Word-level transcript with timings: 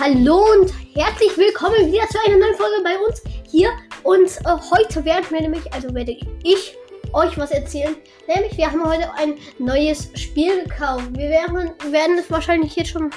Hallo 0.00 0.44
und 0.58 0.72
herzlich 0.96 1.38
willkommen 1.38 1.92
wieder 1.92 2.08
zu 2.08 2.18
einer 2.26 2.38
neuen 2.38 2.56
Folge 2.56 2.82
bei 2.82 2.98
uns 2.98 3.22
hier. 3.48 3.70
Und 4.02 4.26
äh, 4.26 4.56
heute 4.72 5.04
werden 5.04 5.24
wir 5.30 5.40
nämlich, 5.40 5.72
also 5.72 5.94
werde 5.94 6.16
ich 6.42 6.76
euch 7.12 7.38
was 7.38 7.52
erzählen. 7.52 7.94
Nämlich, 8.26 8.58
wir 8.58 8.72
haben 8.72 8.84
heute 8.84 9.08
ein 9.14 9.36
neues 9.58 10.10
Spiel 10.16 10.64
gekauft. 10.64 11.04
Wir 11.12 11.30
werden, 11.30 11.70
werden 11.92 12.18
es 12.18 12.28
wahrscheinlich 12.28 12.74
jetzt 12.74 12.90
schon 12.90 13.10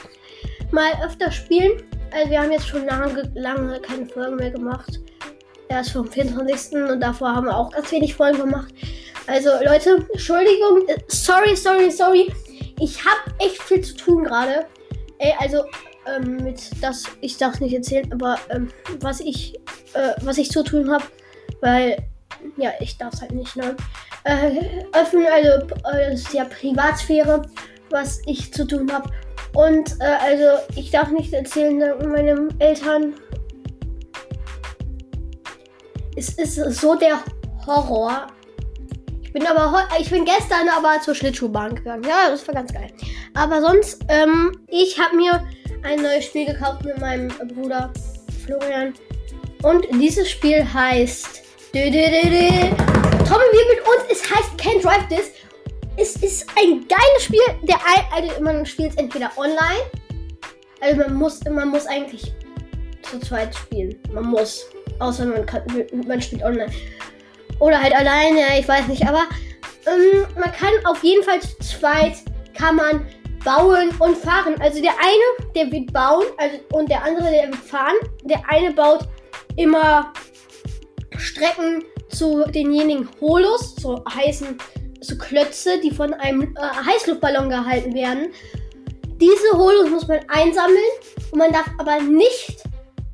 mal 0.71 0.91
öfter 1.03 1.31
spielen. 1.31 1.81
Also 2.11 2.29
wir 2.29 2.41
haben 2.41 2.51
jetzt 2.51 2.67
schon 2.67 2.85
lange, 2.85 3.31
lange 3.33 3.79
keine 3.81 4.05
Folgen 4.05 4.35
mehr 4.35 4.51
gemacht. 4.51 4.99
Erst 5.69 5.93
vom 5.93 6.07
24. 6.07 6.73
und 6.73 7.01
davor 7.01 7.35
haben 7.35 7.47
wir 7.47 7.57
auch 7.57 7.71
ganz 7.71 7.91
wenig 7.91 8.13
Folgen 8.13 8.37
gemacht. 8.37 8.71
Also 9.25 9.49
Leute, 9.65 10.05
Entschuldigung, 10.13 10.87
äh, 10.87 10.99
sorry, 11.07 11.55
sorry, 11.55 11.89
sorry. 11.89 12.31
Ich 12.79 13.03
habe 13.03 13.31
echt 13.39 13.63
viel 13.63 13.81
zu 13.81 13.95
tun 13.95 14.25
gerade. 14.25 14.67
Ey, 15.17 15.33
also 15.39 15.63
ähm, 16.15 16.37
mit 16.37 16.71
das, 16.81 17.03
ich 17.21 17.37
darf 17.37 17.59
nicht 17.59 17.73
erzählen, 17.73 18.11
aber 18.11 18.37
ähm, 18.49 18.69
was 18.99 19.19
ich, 19.19 19.55
äh, 19.93 20.13
was 20.21 20.37
ich 20.37 20.49
zu 20.49 20.63
tun 20.63 20.91
habe, 20.91 21.03
weil, 21.61 21.97
ja, 22.57 22.71
ich 22.79 22.97
darf 22.97 23.13
es 23.13 23.21
halt 23.21 23.31
nicht, 23.31 23.55
ne? 23.55 23.75
Äh, 24.23 24.85
öffnen, 24.93 25.25
also, 25.31 25.67
äh, 25.91 26.11
das 26.11 26.21
ist 26.21 26.33
ja 26.33 26.45
Privatsphäre, 26.45 27.41
was 27.89 28.21
ich 28.25 28.53
zu 28.53 28.65
tun 28.65 28.91
habe. 28.91 29.09
Und, 29.53 29.95
äh, 29.99 30.17
also, 30.21 30.63
ich 30.75 30.91
darf 30.91 31.09
nicht 31.09 31.33
erzählen, 31.33 31.79
meinen 32.09 32.59
Eltern. 32.59 33.15
Es 36.15 36.29
ist 36.29 36.55
so 36.55 36.95
der 36.95 37.19
Horror. 37.65 38.27
Ich 39.27 39.33
bin 39.33 39.45
aber 39.45 39.87
ich 39.99 40.09
bin 40.09 40.23
gestern 40.23 40.69
aber 40.69 41.01
zur 41.01 41.13
Schlittschuhbahn 41.13 41.75
gegangen. 41.75 42.03
Ja, 42.05 42.29
das 42.29 42.47
war 42.47 42.55
ganz 42.55 42.73
geil. 42.73 42.87
Aber 43.33 43.61
sonst, 43.61 43.99
ähm, 44.07 44.57
ich 44.67 44.97
habe 44.97 45.17
mir 45.17 45.45
ein 45.83 46.01
neues 46.01 46.25
Spiel 46.25 46.45
gekauft 46.45 46.85
mit 46.85 46.97
meinem 46.99 47.27
Bruder 47.53 47.91
Florian. 48.45 48.93
Und 49.63 49.85
dieses 49.93 50.29
Spiel 50.29 50.65
heißt. 50.73 51.41
Tommy 51.73 53.43
wir 53.51 53.67
mit 53.69 53.81
uns. 53.81 54.09
Es 54.09 54.23
heißt 54.23 54.51
Can't 54.57 54.81
Drive 54.81 55.07
This. 55.09 55.31
Es 55.97 56.15
ist 56.17 56.47
ein 56.57 56.87
geiles 56.87 57.23
Spiel. 57.23 57.41
Der 57.63 57.77
also 58.13 58.41
man 58.41 58.65
spielt 58.65 58.91
es 58.91 58.97
entweder 58.97 59.29
online. 59.35 59.83
Also 60.79 61.01
man 61.01 61.13
muss, 61.15 61.43
man 61.43 61.67
muss 61.67 61.85
eigentlich 61.85 62.33
zu 63.01 63.19
zweit 63.19 63.53
spielen. 63.53 63.99
Man 64.13 64.25
muss. 64.25 64.65
Außer 64.99 65.25
man, 65.25 65.45
kann, 65.45 65.61
man 66.07 66.21
spielt 66.21 66.43
online. 66.43 66.71
Oder 67.59 67.81
halt 67.81 67.95
alleine, 67.95 68.59
ich 68.59 68.67
weiß 68.67 68.87
nicht. 68.87 69.07
Aber 69.07 69.23
ähm, 69.85 70.25
man 70.35 70.51
kann 70.51 70.73
auf 70.85 71.03
jeden 71.03 71.23
Fall 71.23 71.41
zu 71.41 71.57
zweit 71.59 72.17
kann 72.53 72.75
man 72.75 73.05
bauen 73.43 73.91
und 73.99 74.17
fahren. 74.17 74.55
Also 74.59 74.81
der 74.81 74.93
eine, 74.93 75.51
der 75.55 75.71
wird 75.71 75.93
bauen 75.93 76.25
also, 76.37 76.57
und 76.73 76.89
der 76.89 77.03
andere, 77.03 77.29
der 77.29 77.47
wird 77.47 77.55
fahren. 77.55 77.95
Der 78.23 78.41
eine 78.49 78.73
baut 78.73 79.07
immer 79.55 80.11
Strecken 81.17 81.83
zu 82.09 82.43
denjenigen 82.45 83.07
Holos, 83.21 83.75
so 83.75 84.03
heißen 84.13 84.57
so 85.01 85.17
Klötze, 85.17 85.79
die 85.81 85.91
von 85.91 86.13
einem 86.15 86.55
äh, 86.55 86.61
Heißluftballon 86.61 87.49
gehalten 87.49 87.93
werden. 87.93 88.29
Diese 89.19 89.57
Holos 89.57 89.89
muss 89.89 90.07
man 90.07 90.19
einsammeln 90.27 90.77
und 91.31 91.39
man 91.39 91.51
darf 91.51 91.69
aber 91.77 92.01
nicht 92.01 92.63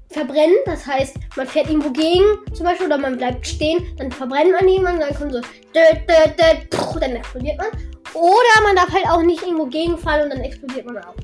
verbrennen. 0.09 0.55
Das 0.66 0.86
heißt, 0.86 1.16
man 1.36 1.48
fährt 1.48 1.67
irgendwo 1.67 1.89
gegen, 1.92 2.23
zum 2.53 2.66
Beispiel, 2.66 2.88
oder 2.88 2.98
man 2.98 3.17
bleibt 3.17 3.45
stehen, 3.45 3.95
dann 3.98 4.12
verbrennt 4.12 4.52
man 4.52 4.67
jemanden, 4.67 5.02
dann 5.02 5.16
kommt 5.16 5.34
so, 5.34 5.42
dann 5.73 7.16
explodiert 7.16 7.58
man. 7.58 7.67
Oder 8.14 8.62
man 8.64 8.76
darf 8.76 8.92
halt 8.92 9.08
auch 9.08 9.23
nicht 9.23 9.42
irgendwo 9.42 9.66
gegenfallen 9.66 10.26
und 10.26 10.34
dann 10.34 10.43
explodiert 10.43 10.86
man 10.86 10.98
auch. 10.98 11.16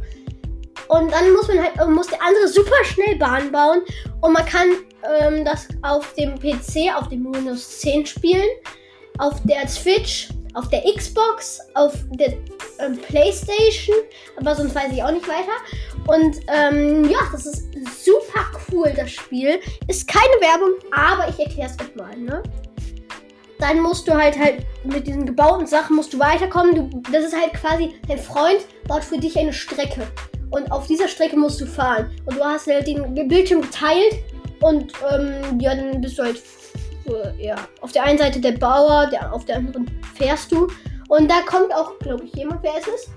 Und 0.88 1.12
dann 1.12 1.32
muss 1.34 1.48
man 1.48 1.64
halt, 1.64 1.78
äh, 1.80 1.86
muss 1.86 2.08
der 2.08 2.22
andere 2.22 2.48
super 2.48 2.84
schnell 2.84 3.16
Bahn 3.18 3.52
bauen. 3.52 3.84
Und 4.22 4.34
man 4.34 4.46
kann 4.46 4.70
ähm, 5.20 5.46
das 5.46 5.68
auf 5.84 6.14
dem 6.16 6.36
PC, 6.40 6.96
auf 6.96 7.10
dem 7.10 7.32
Windows 7.32 7.80
10 7.80 8.08
spielen, 8.08 8.48
auf 9.20 9.36
der 9.44 9.68
Switch, 9.68 10.30
auf 10.56 10.68
der 10.70 10.82
Xbox, 10.96 11.60
auf 11.76 11.94
der 12.14 12.34
ähm, 12.80 12.98
Playstation, 13.08 13.98
aber 14.38 14.56
sonst 14.56 14.74
weiß 14.74 14.92
ich 14.92 15.04
auch 15.04 15.12
nicht 15.12 15.28
weiter. 15.28 15.52
Und 16.08 16.38
ähm, 16.48 17.08
ja, 17.08 17.20
das 17.32 17.46
ist 17.46 17.68
super 18.04 18.46
cool, 18.72 18.94
das 18.96 19.12
Spiel. 19.12 19.60
Ist 19.88 20.08
keine 20.08 20.34
Werbung, 20.42 20.72
aber 20.92 21.30
ich 21.30 21.40
erkläre 21.40 21.70
es 21.70 21.86
euch 21.86 21.96
mal, 21.96 22.16
ne? 22.18 22.44
dann 23.60 23.82
musst 23.82 24.08
du 24.08 24.14
halt 24.14 24.40
halt 24.40 24.66
mit 24.86 25.06
diesen 25.06 25.26
gebauten 25.26 25.68
Sachen 25.68 25.96
musst 25.96 26.14
du 26.14 26.20
weiterkommen. 26.20 26.76
Du, 26.76 27.02
das 27.12 27.26
ist 27.26 27.36
halt 27.40 27.54
quasi, 27.54 27.94
dein 28.08 28.18
Freund 28.18 28.62
baut 28.88 29.04
für 29.04 29.18
dich 29.18 29.38
eine 29.38 29.54
Strecke. 29.54 30.08
Und 30.50 30.72
auf 30.72 30.88
dieser 30.88 31.08
Strecke 31.08 31.38
musst 31.38 31.62
du 31.62 31.66
fahren. 31.66 32.10
Und 32.26 32.38
du 32.38 32.44
hast 32.44 32.68
halt 32.68 32.88
den 32.88 33.28
Bildschirm 33.28 33.62
geteilt. 33.62 34.16
Und 34.62 34.94
ähm, 35.12 35.60
ja, 35.60 35.76
dann 35.76 36.02
bist 36.02 36.18
du 36.18 36.24
halt 36.24 36.42
ja, 37.38 37.56
auf 37.82 37.92
der 37.92 38.04
einen 38.04 38.18
Seite 38.18 38.40
der 38.40 38.54
Bauer, 38.54 39.08
der, 39.08 39.34
auf 39.34 39.46
der 39.46 39.58
anderen 39.58 39.90
fährst 40.16 40.52
du. 40.52 40.68
Und 41.10 41.30
da 41.30 41.42
kommt 41.42 41.74
auch, 41.74 41.98
glaube 42.00 42.26
ich, 42.26 42.36
jemand. 42.36 42.64
Wer 42.64 42.78
ist 42.78 42.88
es? 42.88 43.10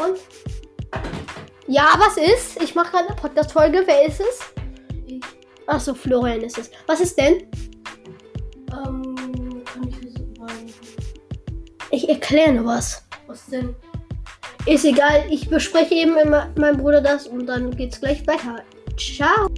Und? 0.00 0.18
Ja, 1.70 1.94
was 1.98 2.16
ist? 2.16 2.62
Ich 2.62 2.74
mache 2.74 2.92
gerade 2.92 3.08
eine 3.08 3.16
Podcast-Folge. 3.16 3.82
Wer 3.84 4.06
ist 4.06 4.20
es? 4.20 4.40
Ach 5.66 5.78
so, 5.78 5.92
Florian 5.92 6.40
ist 6.40 6.56
es. 6.56 6.70
Was 6.86 6.98
ist 7.00 7.18
denn? 7.18 7.42
Ähm, 8.72 9.14
kann 9.66 9.86
ich 9.86 10.00
das 10.00 10.14
sagen? 10.14 10.72
Ich 11.90 12.08
erkläre 12.08 12.52
nur 12.54 12.64
was. 12.64 13.06
Was 13.26 13.44
denn? 13.46 13.76
Ist 14.64 14.86
egal, 14.86 15.26
ich 15.28 15.50
bespreche 15.50 15.94
eben 15.94 16.14
mit 16.14 16.58
meinem 16.58 16.78
Bruder 16.78 17.02
das 17.02 17.26
und 17.26 17.44
dann 17.44 17.70
geht's 17.76 18.00
gleich 18.00 18.26
weiter. 18.26 18.62
Ciao. 18.96 19.48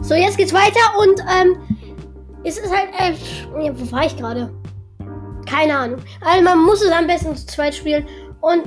So, 0.00 0.14
jetzt 0.14 0.36
geht's 0.38 0.52
weiter 0.52 0.98
und 0.98 1.20
ähm, 1.20 1.73
es 2.44 2.58
ist 2.58 2.70
halt 2.70 2.88
echt. 2.98 3.48
Ja, 3.60 3.72
wo 3.78 3.90
war 3.90 4.06
ich 4.06 4.16
gerade? 4.16 4.50
Keine 5.46 5.76
Ahnung. 5.76 6.00
Also 6.20 6.42
man 6.42 6.64
muss 6.64 6.82
es 6.82 6.90
am 6.90 7.06
besten 7.06 7.36
zu 7.36 7.46
zweit 7.46 7.74
spielen. 7.74 8.06
Und 8.40 8.64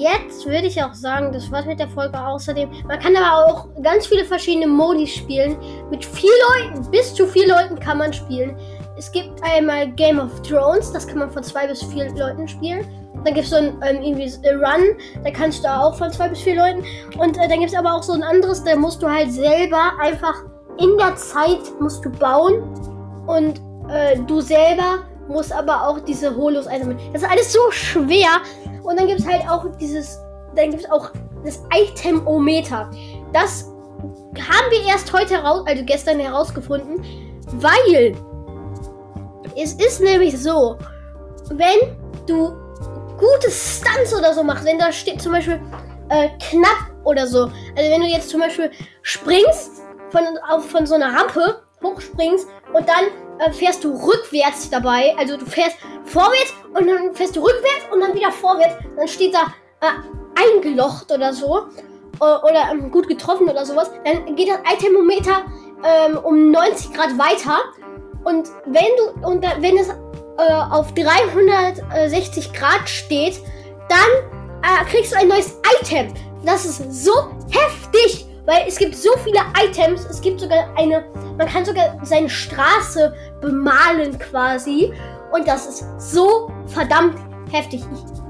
jetzt 0.00 0.46
würde 0.46 0.68
ich 0.68 0.80
auch 0.80 0.94
sagen, 0.94 1.32
das 1.32 1.50
war's 1.50 1.66
mit 1.66 1.80
der 1.80 1.88
Folge. 1.88 2.18
Außerdem, 2.18 2.70
man 2.86 3.00
kann 3.00 3.16
aber 3.16 3.44
auch 3.44 3.68
ganz 3.82 4.06
viele 4.06 4.24
verschiedene 4.24 4.68
Modi 4.68 5.06
spielen. 5.06 5.56
Mit 5.90 6.04
vier 6.04 6.30
Leuten, 6.48 6.88
bis 6.92 7.12
zu 7.12 7.26
vier 7.26 7.48
Leuten 7.48 7.78
kann 7.80 7.98
man 7.98 8.12
spielen. 8.12 8.56
Es 8.96 9.10
gibt 9.10 9.42
einmal 9.42 9.90
Game 9.92 10.20
of 10.20 10.40
Thrones, 10.42 10.92
das 10.92 11.06
kann 11.06 11.18
man 11.18 11.30
von 11.30 11.42
zwei 11.42 11.66
bis 11.66 11.82
vier 11.82 12.08
Leuten 12.14 12.46
spielen. 12.46 12.86
Dann 13.24 13.34
gibt 13.34 13.46
es 13.46 13.50
so 13.50 13.56
ein 13.56 13.76
ähm, 13.82 14.02
irgendwie 14.02 14.32
Run, 14.48 14.96
da 15.24 15.30
kannst 15.32 15.64
du 15.64 15.68
auch 15.68 15.96
von 15.96 16.10
zwei 16.12 16.28
bis 16.28 16.40
vier 16.42 16.54
Leuten. 16.54 16.84
Und 17.18 17.36
äh, 17.36 17.48
dann 17.48 17.58
gibt 17.58 17.72
es 17.72 17.74
aber 17.76 17.94
auch 17.94 18.02
so 18.04 18.12
ein 18.12 18.22
anderes, 18.22 18.62
da 18.62 18.76
musst 18.76 19.02
du 19.02 19.10
halt 19.10 19.32
selber 19.32 19.92
einfach 20.00 20.44
in 20.78 20.96
der 20.98 21.16
Zeit 21.16 21.60
musst 21.80 22.04
du 22.04 22.10
bauen. 22.10 22.95
Und 23.26 23.60
äh, 23.88 24.18
du 24.26 24.40
selber 24.40 25.02
muss 25.28 25.50
aber 25.50 25.88
auch 25.88 26.00
diese 26.00 26.34
Holos 26.36 26.66
einsammeln. 26.66 26.98
Das 27.12 27.22
ist 27.22 27.28
alles 27.28 27.52
so 27.52 27.70
schwer. 27.70 28.28
Und 28.82 28.98
dann 28.98 29.06
gibt 29.06 29.20
es 29.20 29.26
halt 29.26 29.48
auch 29.48 29.66
dieses, 29.80 30.18
dann 30.54 30.70
gibt 30.70 30.84
es 30.84 30.90
auch 30.90 31.10
das 31.44 31.62
Itemometer. 31.74 32.90
Das 33.32 33.64
haben 34.38 34.70
wir 34.70 34.86
erst 34.86 35.12
heute 35.12 35.34
heraus, 35.34 35.64
also 35.66 35.84
gestern 35.84 36.20
herausgefunden, 36.20 37.02
weil 37.54 38.14
es 39.56 39.72
ist 39.74 40.00
nämlich 40.00 40.40
so, 40.40 40.76
wenn 41.50 41.96
du 42.26 42.54
gute 43.16 43.50
Stunts 43.50 44.14
oder 44.16 44.34
so 44.34 44.42
machst, 44.42 44.64
wenn 44.64 44.78
da 44.78 44.92
steht 44.92 45.22
zum 45.22 45.32
Beispiel 45.32 45.60
äh, 46.10 46.28
knapp 46.50 46.92
oder 47.04 47.26
so, 47.26 47.44
also 47.44 47.90
wenn 47.90 48.00
du 48.00 48.06
jetzt 48.06 48.28
zum 48.28 48.40
Beispiel 48.40 48.70
springst 49.02 49.82
von, 50.10 50.22
auf, 50.48 50.68
von 50.68 50.86
so 50.86 50.94
einer 50.94 51.14
Rampe, 51.14 51.62
hochspringst 51.82 52.48
und 52.72 52.88
dann 52.88 53.04
äh, 53.38 53.52
fährst 53.52 53.84
du 53.84 53.92
rückwärts 53.92 54.70
dabei. 54.70 55.14
Also 55.18 55.36
du 55.36 55.46
fährst 55.46 55.76
vorwärts 56.04 56.54
und 56.74 56.86
dann 56.86 57.14
fährst 57.14 57.36
du 57.36 57.40
rückwärts 57.40 57.86
und 57.92 58.00
dann 58.00 58.14
wieder 58.14 58.32
vorwärts. 58.32 58.76
Dann 58.96 59.08
steht 59.08 59.34
da 59.34 59.52
äh, 59.80 60.54
eingelocht 60.54 61.10
oder 61.12 61.32
so. 61.32 61.66
Äh, 62.20 62.24
oder 62.24 62.70
ähm, 62.72 62.90
gut 62.90 63.08
getroffen 63.08 63.48
oder 63.48 63.64
sowas. 63.64 63.90
Dann 64.04 64.36
geht 64.36 64.48
das 64.48 64.58
Itemometer 64.72 65.44
ähm, 65.84 66.18
um 66.18 66.50
90 66.50 66.92
Grad 66.92 67.18
weiter. 67.18 67.58
Und 68.24 68.48
wenn 68.66 68.86
du, 68.96 69.28
und 69.28 69.44
da, 69.44 69.50
wenn 69.60 69.76
es 69.78 69.88
äh, 69.88 70.52
auf 70.70 70.92
360 70.94 72.52
Grad 72.52 72.88
steht, 72.88 73.40
dann 73.88 73.98
äh, 74.62 74.84
kriegst 74.90 75.12
du 75.12 75.18
ein 75.18 75.28
neues 75.28 75.58
Item. 75.80 76.12
Das 76.44 76.64
ist 76.64 77.04
so 77.04 77.12
heftig. 77.50 78.26
Weil 78.46 78.64
es 78.66 78.76
gibt 78.76 78.96
so 78.96 79.10
viele 79.24 79.40
Items. 79.62 80.06
Es 80.06 80.20
gibt 80.20 80.40
sogar 80.40 80.68
eine. 80.76 81.04
Man 81.36 81.48
kann 81.48 81.64
sogar 81.64 81.98
seine 82.02 82.30
Straße 82.30 83.14
bemalen 83.40 84.18
quasi. 84.18 84.92
Und 85.32 85.46
das 85.46 85.66
ist 85.66 85.84
so 85.98 86.50
verdammt 86.66 87.18
heftig. 87.50 87.82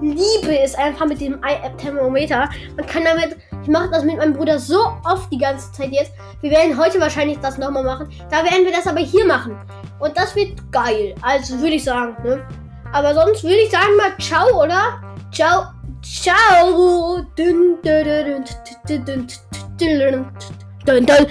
Ich 0.02 0.16
liebe 0.16 0.58
es 0.58 0.74
einfach 0.74 1.06
mit 1.06 1.20
dem 1.20 1.40
Thermometer. 1.78 2.48
Man 2.76 2.86
kann 2.86 3.04
damit. 3.04 3.36
Ich 3.62 3.68
mache 3.68 3.90
das 3.90 4.04
mit 4.04 4.16
meinem 4.16 4.32
Bruder 4.32 4.58
so 4.58 4.78
oft 5.04 5.30
die 5.32 5.38
ganze 5.38 5.70
Zeit 5.72 5.90
jetzt. 5.90 6.12
Wir 6.40 6.50
werden 6.50 6.78
heute 6.78 7.00
wahrscheinlich 7.00 7.38
das 7.40 7.58
nochmal 7.58 7.84
machen. 7.84 8.08
Da 8.30 8.44
werden 8.44 8.64
wir 8.64 8.72
das 8.72 8.86
aber 8.86 9.00
hier 9.00 9.26
machen. 9.26 9.58
Und 9.98 10.16
das 10.16 10.34
wird 10.36 10.70
geil. 10.72 11.14
Also 11.22 11.58
würde 11.58 11.74
ich 11.74 11.84
sagen, 11.84 12.16
ne? 12.22 12.46
Aber 12.92 13.14
sonst 13.14 13.42
würde 13.42 13.56
ich 13.56 13.70
sagen 13.70 13.96
mal 13.96 14.16
ciao, 14.20 14.62
oder? 14.62 15.00
Ciao. 15.32 15.64
Ciao. 16.02 17.20
Dun, 17.36 17.78
dun, 17.82 18.44
dun, 19.04 19.26
dun 19.78 20.24
dun 20.86 21.06
dun. 21.06 21.26